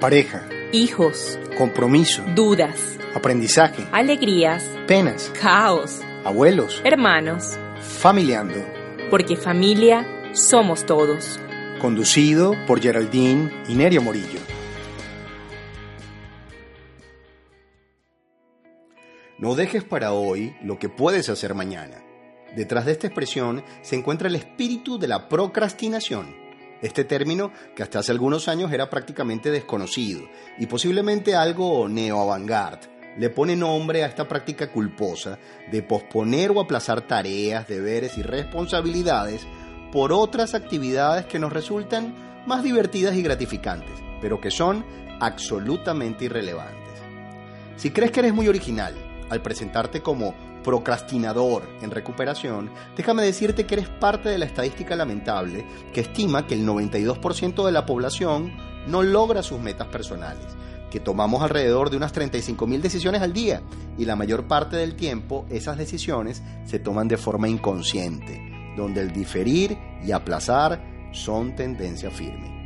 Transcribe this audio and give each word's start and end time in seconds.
pareja, 0.00 0.48
hijos, 0.72 1.38
compromiso, 1.58 2.24
dudas, 2.34 2.98
aprendizaje, 3.14 3.86
alegrías, 3.92 4.64
penas, 4.86 5.30
caos, 5.38 6.00
abuelos, 6.24 6.80
hermanos, 6.84 7.58
familiando. 7.80 8.64
porque 9.10 9.36
familia 9.36 10.06
somos 10.32 10.86
todos. 10.86 11.38
Conducido 11.82 12.54
por 12.66 12.80
Geraldine 12.80 13.52
y 13.68 13.74
Nerio 13.74 14.00
Morillo. 14.00 14.40
No 19.38 19.54
dejes 19.54 19.84
para 19.84 20.12
hoy 20.12 20.56
lo 20.62 20.78
que 20.78 20.88
puedes 20.88 21.28
hacer 21.28 21.54
mañana. 21.54 22.02
Detrás 22.56 22.86
de 22.86 22.92
esta 22.92 23.06
expresión 23.06 23.62
se 23.82 23.96
encuentra 23.96 24.28
el 24.28 24.34
espíritu 24.34 24.98
de 24.98 25.08
la 25.08 25.28
procrastinación. 25.28 26.34
Este 26.82 27.04
término, 27.04 27.52
que 27.74 27.82
hasta 27.82 27.98
hace 27.98 28.12
algunos 28.12 28.48
años 28.48 28.72
era 28.72 28.88
prácticamente 28.88 29.50
desconocido 29.50 30.22
y 30.58 30.66
posiblemente 30.66 31.34
algo 31.34 31.88
neo-avant-garde, 31.88 32.88
le 33.18 33.28
pone 33.28 33.56
nombre 33.56 34.02
a 34.02 34.06
esta 34.06 34.26
práctica 34.26 34.70
culposa 34.70 35.38
de 35.70 35.82
posponer 35.82 36.50
o 36.52 36.60
aplazar 36.60 37.06
tareas, 37.06 37.68
deberes 37.68 38.16
y 38.16 38.22
responsabilidades 38.22 39.46
por 39.92 40.12
otras 40.12 40.54
actividades 40.54 41.26
que 41.26 41.38
nos 41.38 41.52
resultan 41.52 42.14
más 42.46 42.62
divertidas 42.62 43.16
y 43.16 43.22
gratificantes, 43.22 43.98
pero 44.20 44.40
que 44.40 44.50
son 44.50 44.84
absolutamente 45.20 46.26
irrelevantes. 46.26 46.78
Si 47.76 47.90
crees 47.90 48.12
que 48.12 48.20
eres 48.20 48.34
muy 48.34 48.48
original 48.48 48.94
al 49.28 49.42
presentarte 49.42 50.00
como 50.00 50.34
procrastinador 50.62 51.62
en 51.82 51.90
recuperación, 51.90 52.70
déjame 52.96 53.22
decirte 53.22 53.66
que 53.66 53.74
eres 53.74 53.88
parte 53.88 54.28
de 54.28 54.38
la 54.38 54.44
estadística 54.44 54.96
lamentable 54.96 55.64
que 55.92 56.00
estima 56.00 56.46
que 56.46 56.54
el 56.54 56.66
92% 56.66 57.64
de 57.64 57.72
la 57.72 57.86
población 57.86 58.52
no 58.86 59.02
logra 59.02 59.42
sus 59.42 59.60
metas 59.60 59.88
personales, 59.88 60.46
que 60.90 61.00
tomamos 61.00 61.42
alrededor 61.42 61.90
de 61.90 61.96
unas 61.96 62.14
35.000 62.14 62.80
decisiones 62.80 63.22
al 63.22 63.32
día 63.32 63.62
y 63.98 64.04
la 64.04 64.16
mayor 64.16 64.48
parte 64.48 64.76
del 64.76 64.96
tiempo 64.96 65.46
esas 65.50 65.76
decisiones 65.76 66.42
se 66.64 66.78
toman 66.78 67.08
de 67.08 67.16
forma 67.16 67.48
inconsciente, 67.48 68.74
donde 68.76 69.00
el 69.00 69.12
diferir 69.12 69.78
y 70.04 70.12
aplazar 70.12 70.82
son 71.12 71.54
tendencia 71.54 72.10
firme. 72.10 72.60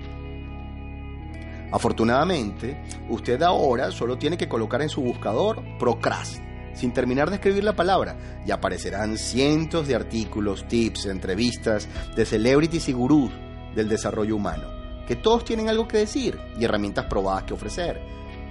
Afortunadamente, 1.73 2.85
usted 3.09 3.43
ahora 3.43 3.91
solo 3.91 4.17
tiene 4.17 4.37
que 4.37 4.49
colocar 4.49 4.81
en 4.81 4.89
su 4.89 5.03
buscador 5.03 5.61
procrast 5.79 6.41
sin 6.75 6.93
terminar 6.93 7.31
de 7.31 7.37
escribir 7.37 7.65
la 7.65 7.77
palabra, 7.77 8.17
y 8.47 8.51
aparecerán 8.51 9.17
cientos 9.19 9.89
de 9.89 9.95
artículos, 9.95 10.67
tips, 10.69 11.07
entrevistas 11.07 11.89
de 12.15 12.25
celebrities 12.25 12.89
y 12.89 12.93
gurús 12.93 13.31
del 13.75 13.89
desarrollo 13.89 14.37
humano, 14.37 14.69
que 15.07 15.17
todos 15.17 15.45
tienen 15.45 15.69
algo 15.69 15.89
que 15.89 15.99
decir 15.99 16.39
y 16.59 16.65
herramientas 16.65 17.07
probadas 17.07 17.45
que 17.45 17.55
ofrecer. 17.55 18.01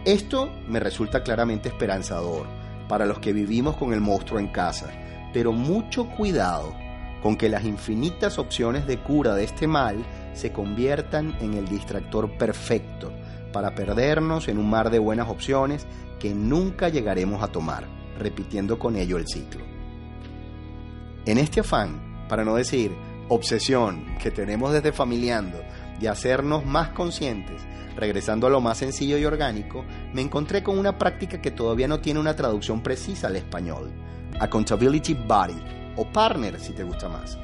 Esto 0.06 0.52
me 0.68 0.80
resulta 0.80 1.24
claramente 1.24 1.70
esperanzador 1.70 2.46
para 2.88 3.06
los 3.06 3.20
que 3.20 3.34
vivimos 3.34 3.78
con 3.78 3.94
el 3.94 4.02
monstruo 4.02 4.40
en 4.40 4.50
casa, 4.50 4.90
pero 5.34 5.52
mucho 5.52 6.10
cuidado 6.10 6.74
con 7.22 7.38
que 7.38 7.48
las 7.48 7.64
infinitas 7.64 8.38
opciones 8.38 8.86
de 8.86 8.98
cura 8.98 9.34
de 9.34 9.46
este 9.46 9.66
mal 9.66 10.06
se 10.34 10.52
conviertan 10.52 11.36
en 11.40 11.54
el 11.54 11.68
distractor 11.70 12.38
perfecto 12.38 13.14
para 13.54 13.76
perdernos 13.76 14.50
en 14.50 14.58
un 14.58 14.70
mar 14.70 14.90
de 14.90 15.00
buenas 15.00 15.30
opciones 15.30 15.88
que 16.20 16.34
nunca 16.34 16.90
llegaremos 16.90 17.42
a 17.42 17.48
tomar 17.48 18.03
repitiendo 18.18 18.80
con 18.80 18.96
ello 18.96 19.18
el 19.18 19.28
ciclo. 19.28 19.64
En 21.26 21.38
este 21.38 21.62
afán, 21.62 22.26
para 22.28 22.44
no 22.44 22.56
decir 22.56 22.92
obsesión 23.30 24.18
que 24.22 24.32
tenemos 24.32 24.74
desde 24.74 24.92
familiando 24.92 25.60
de 26.00 26.10
hacernos 26.10 26.66
más 26.66 26.90
conscientes, 26.90 27.62
regresando 27.96 28.48
a 28.48 28.50
lo 28.50 28.62
más 28.62 28.80
sencillo 28.80 29.18
y 29.18 29.26
orgánico, 29.26 29.86
me 30.14 30.22
encontré 30.22 30.64
con 30.64 30.78
una 30.78 30.98
práctica 30.98 31.42
que 31.42 31.52
todavía 31.52 31.88
no 31.88 32.00
tiene 32.00 32.20
una 32.20 32.36
traducción 32.36 32.82
precisa 32.82 33.28
al 33.28 33.36
español, 33.36 33.92
Accountability 34.40 35.14
Body, 35.14 35.62
o 35.96 36.06
partner 36.12 36.60
si 36.60 36.74
te 36.74 36.84
gusta 36.84 37.08
más, 37.08 37.38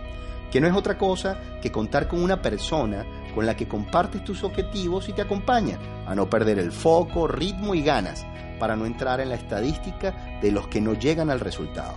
que 0.52 0.60
no 0.60 0.68
es 0.68 0.74
otra 0.74 0.98
cosa 0.98 1.40
que 1.62 1.72
contar 1.72 2.08
con 2.08 2.22
una 2.22 2.42
persona 2.42 3.06
con 3.34 3.46
la 3.46 3.56
que 3.56 3.68
compartes 3.68 4.24
tus 4.24 4.44
objetivos 4.44 5.10
y 5.10 5.14
te 5.14 5.22
acompaña 5.22 5.78
a 6.06 6.16
no 6.16 6.30
perder 6.30 6.60
el 6.60 6.72
foco, 6.72 7.28
ritmo 7.28 7.76
y 7.76 7.82
ganas 7.82 8.26
para 8.60 8.76
no 8.76 8.86
entrar 8.86 9.20
en 9.22 9.30
la 9.30 9.36
estadística 9.36 10.40
de 10.42 10.52
los 10.52 10.68
que 10.68 10.82
no 10.82 10.94
llegan 10.94 11.30
al 11.30 11.40
resultado. 11.40 11.96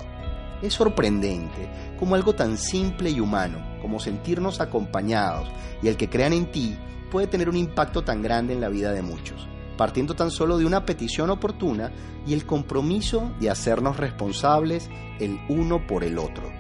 Es 0.63 0.75
sorprendente 0.75 1.95
como 1.99 2.15
algo 2.15 2.35
tan 2.35 2.57
simple 2.57 3.11
y 3.11 3.19
humano 3.21 3.59
como 3.83 3.99
sentirnos 3.99 4.61
acompañados 4.61 5.51
y 5.83 5.89
el 5.89 5.97
que 5.97 6.09
crean 6.09 6.33
en 6.33 6.53
ti 6.53 6.79
puede 7.11 7.27
tener 7.27 7.49
un 7.49 7.57
impacto 7.57 8.03
tan 8.03 8.23
grande 8.23 8.55
en 8.55 8.61
la 8.61 8.69
vida 8.69 8.93
de 8.93 9.03
muchos, 9.03 9.49
partiendo 9.77 10.15
tan 10.15 10.31
solo 10.31 10.57
de 10.57 10.65
una 10.65 10.87
petición 10.87 11.31
oportuna 11.31 11.93
y 12.27 12.33
el 12.33 12.47
compromiso 12.47 13.33
de 13.41 13.51
hacernos 13.51 13.97
responsables 13.97 14.89
el 15.19 15.39
uno 15.49 15.87
por 15.87 16.05
el 16.05 16.17
otro. 16.17 16.51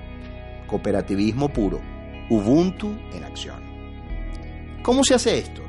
Cooperativismo 0.66 1.52
puro, 1.52 1.80
Ubuntu 2.28 2.88
en 3.12 3.24
acción. 3.24 3.61
¿Cómo 4.82 5.04
se 5.04 5.14
hace 5.14 5.38
esto? 5.38 5.62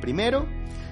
Primero, 0.00 0.46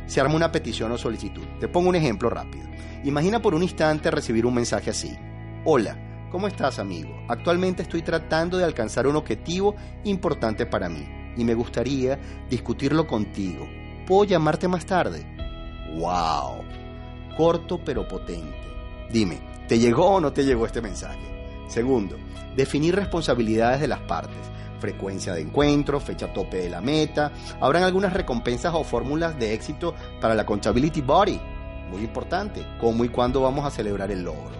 se 0.06 0.20
arma 0.20 0.34
una 0.34 0.52
petición 0.52 0.92
o 0.92 0.98
solicitud. 0.98 1.44
Te 1.58 1.66
pongo 1.66 1.88
un 1.88 1.94
ejemplo 1.94 2.28
rápido. 2.28 2.66
Imagina 3.04 3.40
por 3.40 3.54
un 3.54 3.62
instante 3.62 4.10
recibir 4.10 4.44
un 4.44 4.52
mensaje 4.52 4.90
así. 4.90 5.16
Hola, 5.64 6.28
¿cómo 6.30 6.46
estás 6.46 6.78
amigo? 6.78 7.24
Actualmente 7.26 7.82
estoy 7.82 8.02
tratando 8.02 8.58
de 8.58 8.64
alcanzar 8.64 9.06
un 9.06 9.16
objetivo 9.16 9.76
importante 10.04 10.66
para 10.66 10.90
mí 10.90 11.08
y 11.38 11.44
me 11.44 11.54
gustaría 11.54 12.18
discutirlo 12.50 13.06
contigo. 13.06 13.66
¿Puedo 14.06 14.24
llamarte 14.24 14.68
más 14.68 14.84
tarde? 14.84 15.24
¡Wow! 15.96 16.64
Corto 17.34 17.80
pero 17.82 18.06
potente. 18.06 18.58
Dime, 19.10 19.40
¿te 19.66 19.78
llegó 19.78 20.16
o 20.16 20.20
no 20.20 20.34
te 20.34 20.44
llegó 20.44 20.66
este 20.66 20.82
mensaje? 20.82 21.64
Segundo, 21.68 22.18
definir 22.54 22.94
responsabilidades 22.94 23.80
de 23.80 23.88
las 23.88 24.00
partes 24.00 24.36
frecuencia 24.78 25.32
de 25.34 25.42
encuentro, 25.42 26.00
fecha 26.00 26.32
tope 26.32 26.58
de 26.58 26.70
la 26.70 26.80
meta. 26.80 27.32
Habrán 27.60 27.84
algunas 27.84 28.12
recompensas 28.12 28.74
o 28.74 28.84
fórmulas 28.84 29.38
de 29.38 29.54
éxito 29.54 29.94
para 30.20 30.34
la 30.34 30.42
Accountability 30.42 31.00
Body. 31.00 31.40
Muy 31.90 32.02
importante, 32.02 32.66
cómo 32.80 33.04
y 33.04 33.08
cuándo 33.08 33.40
vamos 33.40 33.64
a 33.64 33.70
celebrar 33.70 34.10
el 34.10 34.22
logro. 34.22 34.56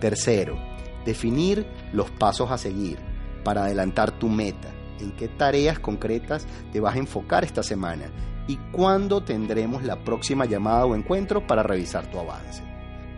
Tercero, 0.00 0.58
definir 1.04 1.66
los 1.92 2.10
pasos 2.10 2.50
a 2.50 2.58
seguir 2.58 2.98
para 3.42 3.64
adelantar 3.64 4.12
tu 4.12 4.28
meta. 4.28 4.68
En 5.00 5.12
qué 5.12 5.28
tareas 5.28 5.78
concretas 5.78 6.46
te 6.72 6.80
vas 6.80 6.94
a 6.94 6.98
enfocar 6.98 7.44
esta 7.44 7.62
semana 7.62 8.06
y 8.46 8.56
cuándo 8.72 9.22
tendremos 9.22 9.82
la 9.82 10.04
próxima 10.04 10.44
llamada 10.44 10.86
o 10.86 10.94
encuentro 10.94 11.46
para 11.46 11.62
revisar 11.62 12.10
tu 12.10 12.18
avance. 12.18 12.62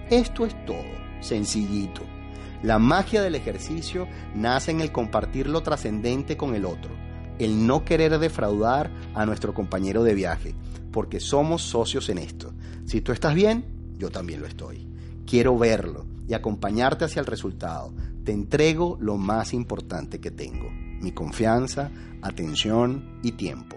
Esto 0.09 0.47
es 0.47 0.54
todo, 0.65 0.84
sencillito 1.20 2.16
la 2.62 2.78
magia 2.78 3.22
del 3.22 3.34
ejercicio 3.34 4.08
nace 4.34 4.70
en 4.70 4.80
el 4.80 4.92
compartir 4.92 5.46
lo 5.46 5.62
trascendente 5.62 6.36
con 6.36 6.54
el 6.54 6.64
otro, 6.64 6.90
el 7.38 7.66
no 7.66 7.84
querer 7.84 8.18
defraudar 8.18 8.90
a 9.14 9.26
nuestro 9.26 9.54
compañero 9.54 10.02
de 10.02 10.14
viaje, 10.14 10.54
porque 10.92 11.20
somos 11.20 11.62
socios 11.62 12.08
en 12.08 12.18
esto. 12.18 12.52
Si 12.84 13.00
tú 13.00 13.12
estás 13.12 13.34
bien, 13.34 13.64
yo 13.98 14.10
también 14.10 14.40
lo 14.40 14.46
estoy. 14.46 14.88
Quiero 15.26 15.58
verlo 15.58 16.06
y 16.28 16.34
acompañarte 16.34 17.04
hacia 17.04 17.20
el 17.20 17.26
resultado. 17.26 17.92
Te 18.24 18.32
entrego 18.32 18.96
lo 19.00 19.16
más 19.16 19.52
importante 19.52 20.20
que 20.20 20.30
tengo, 20.30 20.70
mi 20.70 21.12
confianza, 21.12 21.90
atención 22.22 23.20
y 23.22 23.32
tiempo. 23.32 23.76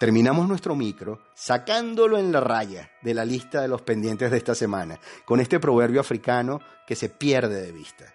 Terminamos 0.00 0.48
nuestro 0.48 0.74
micro 0.74 1.20
sacándolo 1.34 2.16
en 2.16 2.32
la 2.32 2.40
raya 2.40 2.90
de 3.02 3.12
la 3.12 3.26
lista 3.26 3.60
de 3.60 3.68
los 3.68 3.82
pendientes 3.82 4.30
de 4.30 4.38
esta 4.38 4.54
semana, 4.54 4.98
con 5.26 5.40
este 5.40 5.60
proverbio 5.60 6.00
africano 6.00 6.62
que 6.86 6.96
se 6.96 7.10
pierde 7.10 7.60
de 7.60 7.70
vista. 7.70 8.14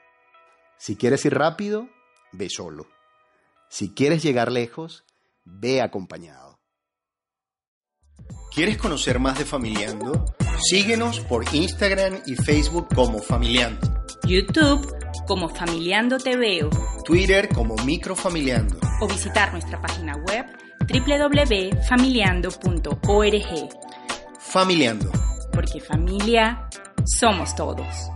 Si 0.79 0.95
quieres 0.95 1.23
ir 1.25 1.35
rápido, 1.35 1.87
ve 2.31 2.49
solo. 2.49 2.87
Si 3.69 3.93
quieres 3.93 4.23
llegar 4.23 4.51
lejos, 4.51 5.05
ve 5.43 5.83
acompañado. 5.83 6.59
¿Quieres 8.51 8.79
conocer 8.79 9.19
más 9.19 9.37
de 9.37 9.45
Familiando? 9.45 10.25
Síguenos 10.59 11.19
por 11.19 11.45
Instagram 11.53 12.15
y 12.25 12.33
Facebook 12.33 12.87
como 12.95 13.19
Familiando. 13.19 14.03
YouTube 14.23 14.91
como 15.27 15.49
Familiando 15.49 16.17
Te 16.17 16.35
Veo. 16.35 16.71
Twitter 17.05 17.47
como 17.53 17.75
Microfamiliando. 17.85 18.79
O 19.01 19.07
visitar 19.07 19.51
nuestra 19.51 19.79
página 19.79 20.15
web 20.15 20.64
www.familiando.org. 20.87 23.69
Familiando. 24.39 25.11
Porque 25.51 25.79
familia 25.79 26.67
somos 27.05 27.55
todos. 27.55 28.14